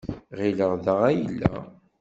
Ɣileɣ 0.37 0.71
da 0.85 0.93
ay 1.07 1.15
yella. 1.23 1.55